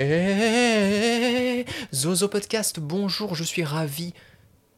Eh, 0.00 1.64
Zozo 1.92 2.28
Podcast, 2.28 2.78
bonjour, 2.78 3.34
je 3.34 3.42
suis 3.42 3.64
ravi 3.64 4.14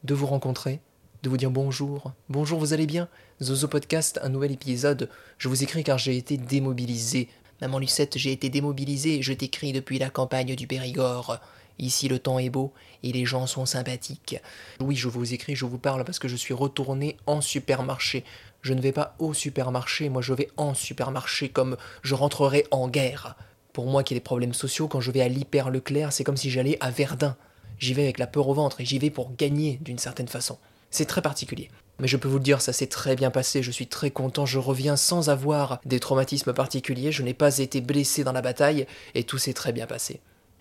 de 0.03 0.15
vous 0.15 0.25
rencontrer, 0.25 0.79
de 1.21 1.29
vous 1.29 1.37
dire 1.37 1.51
bonjour. 1.51 2.11
Bonjour, 2.27 2.57
vous 2.57 2.73
allez 2.73 2.87
bien? 2.87 3.07
Zozo 3.39 3.67
Podcast, 3.67 4.19
un 4.23 4.29
nouvel 4.29 4.51
épisode. 4.51 5.11
Je 5.37 5.47
vous 5.47 5.61
écris 5.61 5.83
car 5.83 5.99
j'ai 5.99 6.17
été 6.17 6.37
démobilisé. 6.37 7.29
Maman 7.61 7.77
Lucette, 7.77 8.17
j'ai 8.17 8.31
été 8.31 8.49
démobilisé, 8.49 9.21
je 9.21 9.33
t'écris 9.33 9.73
depuis 9.73 9.99
la 9.99 10.09
campagne 10.09 10.55
du 10.55 10.65
Périgord. 10.65 11.37
Ici 11.77 12.07
le 12.07 12.17
temps 12.17 12.39
est 12.39 12.49
beau 12.49 12.73
et 13.03 13.11
les 13.11 13.25
gens 13.25 13.45
sont 13.45 13.67
sympathiques. 13.67 14.37
Oui, 14.79 14.95
je 14.95 15.07
vous 15.07 15.35
écris, 15.35 15.55
je 15.55 15.65
vous 15.65 15.77
parle 15.77 16.03
parce 16.03 16.17
que 16.17 16.29
je 16.29 16.35
suis 16.35 16.55
retourné 16.55 17.17
en 17.27 17.41
supermarché. 17.41 18.23
Je 18.63 18.73
ne 18.73 18.81
vais 18.81 18.91
pas 18.91 19.15
au 19.19 19.35
supermarché, 19.35 20.09
moi 20.09 20.23
je 20.23 20.33
vais 20.33 20.49
en 20.57 20.73
supermarché 20.73 21.49
comme 21.49 21.77
je 22.01 22.15
rentrerai 22.15 22.65
en 22.71 22.87
guerre. 22.89 23.35
Pour 23.73 23.85
moi 23.85 24.03
qui 24.03 24.13
ai 24.13 24.17
des 24.17 24.21
problèmes 24.21 24.53
sociaux, 24.53 24.87
quand 24.87 24.99
je 24.99 25.11
vais 25.11 25.21
à 25.21 25.29
l'hyper 25.29 25.69
Leclerc, 25.69 26.11
c'est 26.11 26.23
comme 26.23 26.37
si 26.37 26.49
j'allais 26.49 26.77
à 26.81 26.91
Verdun. 26.91 27.37
J'y 27.79 27.93
vais 27.93 28.03
avec 28.03 28.19
la 28.19 28.27
peur 28.27 28.47
au 28.47 28.53
ventre 28.53 28.81
et 28.81 28.85
j'y 28.85 28.99
vais 28.99 29.09
pour 29.09 29.35
gagner 29.35 29.79
d'une 29.81 29.97
certaine 29.97 30.27
façon. 30.27 30.57
C'est 30.91 31.05
très 31.05 31.21
particulier. 31.21 31.69
Mais 31.99 32.07
je 32.07 32.17
peux 32.17 32.27
vous 32.27 32.37
le 32.37 32.43
dire, 32.43 32.61
ça 32.61 32.73
s'est 32.73 32.87
très 32.87 33.15
bien 33.15 33.31
passé, 33.31 33.63
je 33.63 33.71
suis 33.71 33.87
très 33.87 34.11
content, 34.11 34.45
je 34.45 34.59
reviens 34.59 34.97
sans 34.97 35.29
avoir 35.29 35.79
des 35.85 35.99
traumatismes 35.99 36.51
particuliers, 36.51 37.11
je 37.11 37.23
n'ai 37.23 37.33
pas 37.33 37.59
été 37.59 37.79
blessé 37.79 38.23
dans 38.23 38.31
la 38.31 38.41
bataille 38.41 38.87
et 39.15 39.23
tout 39.23 39.37
s'est 39.37 39.53
très 39.53 39.71
bien 39.71 39.87
passé. 39.87 40.19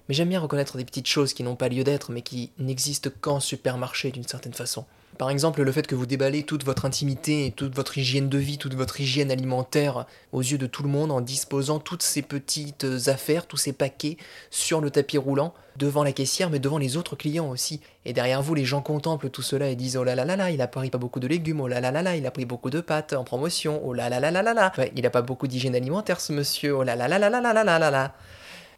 Mais 0.08 0.14
j'aime 0.14 0.28
bien 0.28 0.40
reconnaître 0.40 0.76
des 0.76 0.84
petites 0.84 1.06
choses 1.06 1.32
qui 1.32 1.42
n'ont 1.42 1.56
pas 1.56 1.68
lieu 1.68 1.82
d'être 1.82 2.12
mais 2.12 2.22
qui 2.22 2.52
n'existent 2.58 3.10
qu'en 3.20 3.40
supermarché 3.40 4.10
d'une 4.10 4.26
certaine 4.26 4.54
façon. 4.54 4.84
Par 5.20 5.28
exemple, 5.28 5.62
le 5.62 5.70
fait 5.70 5.86
que 5.86 5.94
vous 5.94 6.06
déballez 6.06 6.44
toute 6.44 6.64
votre 6.64 6.86
intimité 6.86 7.44
et 7.44 7.50
toute 7.50 7.76
votre 7.76 7.98
hygiène 7.98 8.30
de 8.30 8.38
vie, 8.38 8.56
toute 8.56 8.72
votre 8.72 9.02
hygiène 9.02 9.30
alimentaire 9.30 10.06
aux 10.32 10.40
yeux 10.40 10.56
de 10.56 10.64
tout 10.64 10.82
le 10.82 10.88
monde 10.88 11.12
en 11.12 11.20
disposant 11.20 11.78
toutes 11.78 12.02
ces 12.02 12.22
petites 12.22 12.86
affaires, 13.06 13.44
tous 13.44 13.58
ces 13.58 13.74
paquets 13.74 14.16
sur 14.48 14.80
le 14.80 14.90
tapis 14.90 15.18
roulant 15.18 15.52
devant 15.76 16.04
la 16.04 16.12
caissière 16.12 16.48
mais 16.48 16.58
devant 16.58 16.78
les 16.78 16.96
autres 16.96 17.16
clients 17.16 17.50
aussi. 17.50 17.82
Et 18.06 18.14
derrière 18.14 18.40
vous, 18.40 18.54
les 18.54 18.64
gens 18.64 18.80
contemplent 18.80 19.28
tout 19.28 19.42
cela 19.42 19.68
et 19.68 19.76
disent 19.76 19.98
oh 19.98 20.04
là 20.04 20.14
là 20.14 20.24
là 20.24 20.36
là, 20.36 20.50
il 20.52 20.62
a 20.62 20.66
pris 20.66 20.88
pas 20.88 20.96
beaucoup 20.96 21.20
de 21.20 21.28
légumes, 21.28 21.60
oh 21.60 21.68
là 21.68 21.82
là 21.82 21.90
là 21.90 22.00
là, 22.00 22.16
il 22.16 22.24
a 22.24 22.30
pris 22.30 22.46
beaucoup 22.46 22.70
de 22.70 22.80
pâtes 22.80 23.12
en 23.12 23.22
promotion, 23.22 23.78
oh 23.84 23.92
là 23.92 24.08
là 24.08 24.20
là 24.20 24.30
là 24.30 24.40
là 24.40 24.54
là, 24.54 24.72
ouais, 24.78 24.90
il 24.96 25.04
a 25.04 25.10
pas 25.10 25.20
beaucoup 25.20 25.48
d'hygiène 25.48 25.74
alimentaire 25.74 26.18
ce 26.18 26.32
monsieur, 26.32 26.78
oh 26.78 26.82
là 26.82 26.96
là 26.96 27.08
là 27.08 27.18
là 27.18 27.28
là 27.28 27.42
là 27.42 27.52
là 27.52 27.62
là 27.62 27.78
là 27.78 27.90
là. 27.90 28.14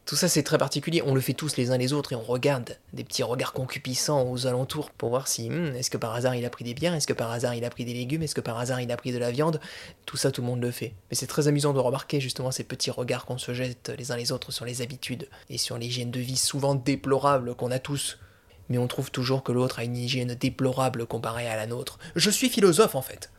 Tout 0.05 0.17
ça 0.17 0.29
c'est 0.29 0.43
très 0.43 0.59
particulier, 0.59 1.01
on 1.07 1.15
le 1.15 1.21
fait 1.21 1.33
tous 1.33 1.57
les 1.57 1.71
uns 1.71 1.79
les 1.79 1.93
autres 1.93 2.13
et 2.13 2.17
on 2.17 2.23
regarde 2.23 2.77
des 2.93 3.05
petits 3.05 3.23
regards 3.23 3.53
concupissants 3.53 4.29
aux 4.29 4.49
alentours 4.49 4.91
pour 4.91 5.11
voir 5.11 5.29
si 5.29 5.49
hmm, 5.49 5.77
est-ce 5.77 5.91
que 5.91 5.97
par 5.97 6.13
hasard 6.13 6.35
il 6.35 6.45
a 6.45 6.51
pris 6.51 6.65
des 6.65 6.75
biens, 6.75 6.95
est-ce 6.97 7.07
que 7.07 7.13
par 7.13 7.31
hasard 7.31 7.55
il 7.55 7.65
a 7.65 7.71
pris 7.71 7.85
des 7.85 7.95
légumes, 7.95 8.25
est-ce 8.25 8.35
que 8.35 8.41
par 8.41 8.59
hasard 8.59 8.81
il 8.81 8.91
a 8.91 8.97
pris 8.97 9.13
de 9.13 9.19
la 9.19 9.31
viande? 9.31 9.61
Tout 10.05 10.17
ça 10.17 10.33
tout 10.33 10.41
le 10.41 10.49
monde 10.49 10.61
le 10.61 10.73
fait. 10.73 10.93
Mais 11.09 11.17
c'est 11.17 11.29
très 11.29 11.47
amusant 11.47 11.73
de 11.73 11.79
remarquer 11.79 12.21
justement 12.21 12.51
ces 12.51 12.65
petits 12.65 12.91
regards 12.91 13.27
qu'on 13.27 13.39
se 13.39 13.55
jette 13.55 13.93
les 13.97 14.11
uns 14.11 14.17
les 14.17 14.33
autres 14.33 14.51
sur 14.51 14.65
les 14.65 14.83
habitudes 14.83 15.29
et 15.49 15.57
sur 15.57 15.79
l'hygiène 15.79 16.11
de 16.11 16.21
vie 16.21 16.37
souvent 16.37 16.75
déplorable 16.75 17.55
qu'on 17.55 17.71
a 17.71 17.79
tous. 17.79 18.19
Mais 18.69 18.79
on 18.79 18.89
trouve 18.89 19.13
toujours 19.13 19.45
que 19.45 19.53
l'autre 19.53 19.79
a 19.79 19.85
une 19.85 19.97
hygiène 19.97 20.35
déplorable 20.35 21.07
comparée 21.07 21.49
à 21.49 21.55
la 21.55 21.67
nôtre. 21.67 21.99
Je 22.17 22.31
suis 22.31 22.49
philosophe 22.49 22.97
en 22.97 23.03
fait. 23.03 23.31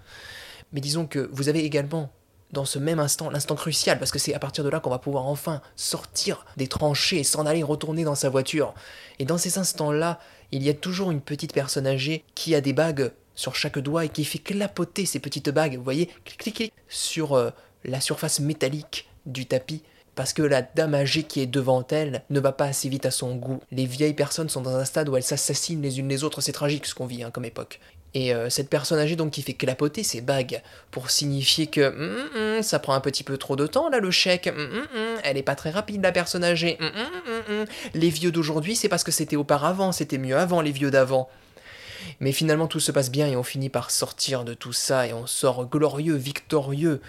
Mais 0.72 0.80
disons 0.80 1.08
que 1.08 1.30
vous 1.33 1.50
avez 1.50 1.66
également 1.66 2.09
dans 2.53 2.65
ce 2.65 2.79
même 2.79 2.99
instant, 2.99 3.29
l'instant 3.29 3.55
crucial, 3.55 3.99
parce 3.99 4.11
que 4.11 4.19
c'est 4.19 4.33
à 4.33 4.39
partir 4.39 4.63
de 4.63 4.69
là 4.69 4.79
qu'on 4.79 4.91
va 4.91 4.99
pouvoir 4.99 5.25
enfin 5.25 5.61
sortir 5.75 6.45
des 6.55 6.67
tranchées 6.67 7.23
s'en 7.23 7.45
aller 7.45 7.63
retourner 7.63 8.03
dans 8.03 8.15
sa 8.15 8.29
voiture. 8.29 8.73
Et 9.19 9.25
dans 9.25 9.39
ces 9.39 9.57
instants-là, 9.57 10.19
il 10.51 10.63
y 10.63 10.69
a 10.69 10.73
toujours 10.73 11.11
une 11.11 11.19
petite 11.19 11.51
personne 11.51 11.87
âgée 11.87 12.23
qui 12.35 12.53
a 12.53 12.61
des 12.61 12.73
bagues 12.73 13.11
sur 13.35 13.55
chaque 13.55 13.79
doigt 13.79 14.05
et 14.05 14.09
qui 14.09 14.23
fait 14.23 14.37
clapoter 14.37 15.05
ces 15.07 15.19
petites 15.19 15.49
bagues, 15.49 15.75
vous 15.75 15.83
voyez, 15.83 16.09
clic, 16.23 16.71
sur 16.87 17.33
euh, 17.33 17.49
la 17.83 17.99
surface 17.99 18.39
métallique 18.39 19.09
du 19.25 19.47
tapis. 19.47 19.81
Parce 20.13 20.31
que 20.31 20.43
la 20.43 20.61
dame 20.61 20.93
âgée 20.93 21.23
qui 21.23 21.39
est 21.39 21.47
devant 21.47 21.83
elle 21.89 22.23
ne 22.29 22.39
va 22.39 22.51
pas 22.51 22.65
assez 22.65 22.87
vite 22.87 23.07
à 23.07 23.11
son 23.11 23.35
goût. 23.35 23.59
Les 23.71 23.87
vieilles 23.87 24.13
personnes 24.13 24.49
sont 24.49 24.61
dans 24.61 24.75
un 24.75 24.85
stade 24.85 25.09
où 25.09 25.17
elles 25.17 25.23
s'assassinent 25.23 25.81
les 25.81 25.97
unes 25.97 26.07
les 26.07 26.23
autres, 26.23 26.39
c'est 26.39 26.51
tragique 26.51 26.85
ce 26.85 26.93
qu'on 26.93 27.07
vit 27.07 27.23
hein, 27.23 27.31
comme 27.31 27.45
époque. 27.45 27.79
Et 28.16 28.33
euh, 28.33 28.50
cette 28.50 28.69
personne 28.69 29.00
âgée 29.00 29.16
donc 29.16 29.31
qui 29.31 29.42
fait 29.42 29.53
clapoter 29.53 30.03
ses 30.03 30.22
bagues 30.22 30.61
pour 30.92 31.10
signifier 31.10 31.67
que 31.67 31.89
mm, 31.89 32.60
mm, 32.60 32.61
ça 32.64 32.80
prend 32.80 32.93
un 32.93 32.99
petit 32.99 33.23
peu 33.23 33.37
trop 33.37 33.55
de 33.55 33.65
temps 33.65 33.89
là 33.89 33.99
le 33.99 34.11
chèque, 34.11 34.52
elle 35.23 35.37
est 35.37 35.43
pas 35.43 35.55
très 35.55 35.71
rapide 35.71 36.04
la 36.04 36.11
personne 36.11 36.43
âgée. 36.43 36.77
Les 37.93 38.10
vieux 38.10 38.32
d'aujourd'hui 38.32 38.76
c'est 38.76 38.89
parce 38.89 39.04
que 39.04 39.11
c'était 39.11 39.36
auparavant, 39.36 39.92
c'était 39.92 40.20
mieux 40.20 40.37
avant 40.37 40.61
les 40.61 40.71
vieux 40.71 40.92
d'avant. 40.92 41.27
Mais 42.20 42.33
finalement 42.33 42.67
tout 42.67 42.80
se 42.80 42.92
passe 42.92 43.10
bien 43.10 43.27
et 43.27 43.36
on 43.36 43.43
finit 43.43 43.70
par 43.70 43.89
sortir 43.89 44.43
de 44.43 44.54
tout 44.54 44.73
ça 44.73 45.08
et 45.08 45.14
on 45.14 45.26
sort 45.26 45.66
glorieux, 45.66 46.16
victorieux, 46.16 47.02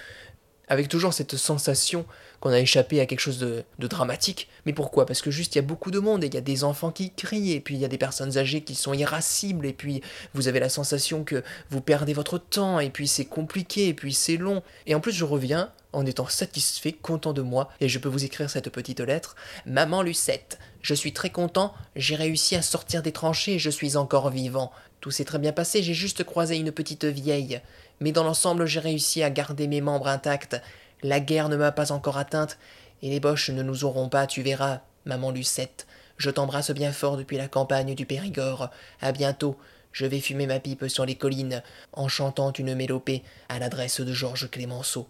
avec 0.69 0.89
toujours 0.89 1.13
cette 1.13 1.37
sensation 1.37 2.07
qu'on 2.41 2.51
a 2.51 2.61
échappé 2.61 3.01
à 3.01 3.07
quelque 3.07 3.21
chose 3.21 3.39
de, 3.39 3.65
dramatique. 3.79 4.49
Mais 4.67 4.73
pourquoi? 4.73 5.07
Parce 5.07 5.23
que 5.23 5.31
juste 5.31 5.55
il 5.55 5.59
y 5.59 5.61
a 5.61 5.63
beaucoup 5.63 5.91
de 5.91 5.99
monde 5.99 6.25
et 6.25 6.27
il 6.27 6.35
y 6.35 6.39
a 6.39 6.43
des 6.43 6.65
enfants 6.65 6.91
qui 6.91 7.11
crient 7.11 7.53
et 7.53 7.61
puis 7.61 7.75
il 7.75 7.81
y 7.81 7.85
a 7.85 7.89
des 7.89 7.99
personnes 7.99 8.37
âgées 8.39 8.63
qui 8.63 8.75
sont 8.75 8.95
irascibles 8.95 9.67
et 9.67 9.73
puis 9.73 10.03
vous 10.35 10.49
avez 10.49 10.61
la 10.61 10.69
sensation 10.69 11.25
que 11.25 11.43
vous 11.71 11.81
perdez 11.81 12.13
votre 12.13 12.39
temps 12.39 12.81
et 12.81 12.91
puis 12.91 13.09
c'est 13.09 13.25
compliqué 13.25 13.89
et 13.89 13.95
puis 13.95 14.13
c'est 14.13 14.37
long. 14.37 14.63
Et 14.87 14.95
en 14.95 15.01
plus 15.01 15.13
je 15.13 15.25
reviens 15.25 15.71
en 15.95 16.05
étant 16.07 16.29
satisfait, 16.29 16.93
content 16.93 17.33
de 17.33 17.43
moi, 17.43 17.71
et 17.81 17.89
je 17.89 17.99
peux 17.99 18.09
vous 18.09 18.25
écrire 18.25 18.51
cette 18.51 18.69
petite 18.71 19.01
lettre. 19.01 19.37
Maman 19.65 20.03
Lucette, 20.03 20.59
je 20.83 20.93
suis 20.95 21.13
très 21.13 21.31
content, 21.31 21.73
j'ai 21.97 22.17
réussi 22.17 22.57
à 22.57 22.63
sortir 22.63 23.03
des 23.03 23.13
tranchées 23.13 23.55
et 23.55 23.59
je 23.59 23.71
suis 23.71 23.97
encore 23.97 24.31
vivant. 24.31 24.73
Tout 25.04 25.10
s'est 25.10 25.26
très 25.26 25.38
bien 25.38 25.53
passé, 25.53 25.82
j'ai 25.82 25.92
juste 25.92 26.25
croisé 26.25 26.56
une 26.56 26.72
petite 26.72 27.04
vieille. 27.04 27.60
Mais 28.00 28.10
dans 28.10 28.25
l'ensemble, 28.25 28.65
j'ai 28.65 28.81
réussi 28.81 29.22
à 29.22 29.28
garder 29.28 29.66
mes 29.69 29.82
membres 29.82 30.09
intacts. 30.09 30.56
La 31.03 31.20
guerre 31.20 31.50
ne 31.50 31.56
m'a 31.56 31.72
pas 31.72 31.92
encore 31.92 32.16
atteinte, 32.16 32.56
et 33.03 33.10
les 33.10 33.20
boches 33.20 33.50
ne 33.50 33.62
nous 33.62 33.84
auront 33.84 34.09
pas, 34.09 34.26
tu 34.26 34.41
verras, 34.41 34.81
maman 35.04 35.31
Lucette. 35.31 35.87
Je 36.16 36.31
t'embrasse 36.31 36.70
bien 36.70 36.91
fort 36.91 37.19
depuis 37.19 37.37
la 37.37 37.48
campagne 37.48 37.94
du 37.94 38.06
Périgord. 38.06 38.70
À 39.03 39.12
bientôt. 39.12 39.59
Je 39.92 40.06
vais 40.06 40.20
fumer 40.20 40.47
ma 40.47 40.59
pipe 40.59 40.88
sur 40.88 41.04
les 41.04 41.16
collines, 41.16 41.62
en 41.92 42.09
chantant 42.09 42.53
une 42.53 42.75
mélopée 42.75 43.22
à 43.50 43.59
l'adresse 43.59 44.00
de 44.00 44.12
Georges 44.15 44.48
Clémenceau. 44.50 45.06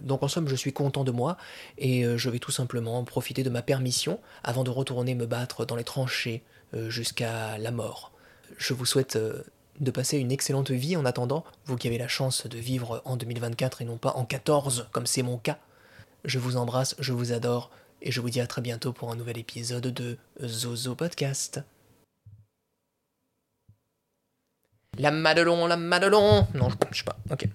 Donc 0.00 0.22
en 0.22 0.28
somme, 0.28 0.48
je 0.48 0.56
suis 0.56 0.74
content 0.74 1.04
de 1.04 1.10
moi, 1.10 1.38
et 1.78 2.04
euh, 2.04 2.18
je 2.18 2.28
vais 2.28 2.38
tout 2.38 2.52
simplement 2.52 3.02
profiter 3.02 3.44
de 3.44 3.48
ma 3.48 3.62
permission 3.62 4.20
avant 4.44 4.62
de 4.62 4.68
retourner 4.68 5.14
me 5.14 5.24
battre 5.24 5.64
dans 5.64 5.76
les 5.76 5.84
tranchées 5.84 6.42
euh, 6.74 6.90
jusqu'à 6.90 7.56
la 7.56 7.70
mort. 7.70 8.12
Je 8.56 8.74
vous 8.74 8.86
souhaite 8.86 9.16
euh, 9.16 9.42
de 9.80 9.90
passer 9.90 10.18
une 10.18 10.32
excellente 10.32 10.70
vie 10.70 10.96
en 10.96 11.04
attendant, 11.04 11.44
vous 11.66 11.76
qui 11.76 11.86
avez 11.86 11.98
la 11.98 12.08
chance 12.08 12.46
de 12.46 12.58
vivre 12.58 13.02
en 13.04 13.16
2024 13.16 13.82
et 13.82 13.84
non 13.84 13.98
pas 13.98 14.12
en 14.12 14.24
14 14.24 14.88
comme 14.92 15.06
c'est 15.06 15.22
mon 15.22 15.38
cas. 15.38 15.58
Je 16.24 16.38
vous 16.38 16.56
embrasse, 16.56 16.96
je 16.98 17.12
vous 17.12 17.32
adore 17.32 17.70
et 18.02 18.10
je 18.10 18.20
vous 18.20 18.30
dis 18.30 18.40
à 18.40 18.46
très 18.46 18.62
bientôt 18.62 18.92
pour 18.92 19.10
un 19.10 19.16
nouvel 19.16 19.38
épisode 19.38 19.86
de 19.86 20.18
Zozo 20.44 20.94
Podcast. 20.94 21.60
La 24.98 25.12
Madelon, 25.12 25.66
la 25.66 25.76
Madelon 25.76 26.46
Non, 26.54 26.68
je 26.90 26.98
sais 26.98 27.04
pas, 27.04 27.16
ok. 27.30 27.48